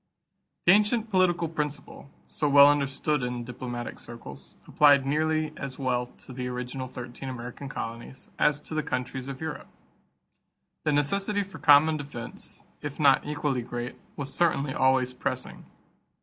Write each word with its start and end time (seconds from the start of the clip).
This 0.65 0.73
ancient 0.73 1.11
political 1.11 1.47
principle, 1.47 2.09
so 2.27 2.49
well 2.49 2.67
understood 2.67 3.21
in 3.21 3.43
diplomatic 3.43 3.99
circles, 3.99 4.57
applied 4.67 5.05
nearly 5.05 5.53
as 5.57 5.77
well 5.77 6.07
to 6.25 6.33
the 6.33 6.47
original 6.47 6.87
thirteen 6.87 7.29
American 7.29 7.69
colonies 7.69 8.31
as 8.39 8.59
to 8.61 8.73
the 8.73 8.81
countries 8.81 9.27
of 9.27 9.39
Europe. 9.41 9.67
The 10.85 10.91
necessity 10.91 11.43
for 11.43 11.59
common 11.59 11.97
defense, 11.97 12.65
if 12.81 12.99
not 12.99 13.27
equally 13.27 13.61
great, 13.61 13.95
was 14.17 14.33
certainly 14.33 14.73
always 14.73 15.13
pressing. 15.13 15.65